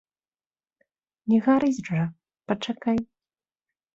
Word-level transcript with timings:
Не 1.33 1.39
гарыць 1.47 1.83
жа, 1.89 2.01
пачакай. 2.53 2.97